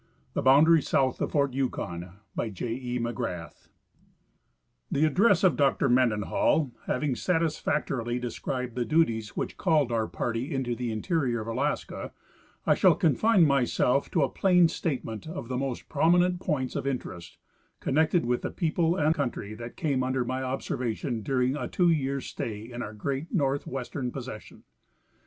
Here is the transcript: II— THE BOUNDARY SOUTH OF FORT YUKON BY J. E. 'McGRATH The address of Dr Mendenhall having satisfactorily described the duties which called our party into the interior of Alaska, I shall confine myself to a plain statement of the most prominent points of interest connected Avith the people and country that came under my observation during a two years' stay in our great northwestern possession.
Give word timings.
II— 0.01 0.33
THE 0.33 0.41
BOUNDARY 0.41 0.81
SOUTH 0.81 1.21
OF 1.21 1.31
FORT 1.31 1.53
YUKON 1.53 2.13
BY 2.33 2.49
J. 2.49 2.73
E. 2.73 2.97
'McGRATH 2.97 3.67
The 4.91 5.05
address 5.05 5.43
of 5.43 5.55
Dr 5.55 5.89
Mendenhall 5.89 6.71
having 6.87 7.13
satisfactorily 7.15 8.17
described 8.17 8.73
the 8.73 8.83
duties 8.83 9.37
which 9.37 9.57
called 9.57 9.91
our 9.91 10.07
party 10.07 10.51
into 10.51 10.75
the 10.75 10.91
interior 10.91 11.41
of 11.41 11.47
Alaska, 11.47 12.11
I 12.65 12.73
shall 12.73 12.95
confine 12.95 13.45
myself 13.45 14.09
to 14.13 14.23
a 14.23 14.29
plain 14.29 14.67
statement 14.69 15.27
of 15.27 15.49
the 15.49 15.57
most 15.59 15.87
prominent 15.87 16.39
points 16.39 16.75
of 16.75 16.87
interest 16.87 17.37
connected 17.79 18.23
Avith 18.23 18.41
the 18.41 18.49
people 18.49 18.95
and 18.95 19.13
country 19.13 19.53
that 19.53 19.77
came 19.77 20.01
under 20.01 20.25
my 20.25 20.41
observation 20.41 21.21
during 21.21 21.55
a 21.55 21.67
two 21.67 21.91
years' 21.91 22.25
stay 22.25 22.61
in 22.71 22.81
our 22.81 22.93
great 22.95 23.31
northwestern 23.31 24.09
possession. 24.09 24.63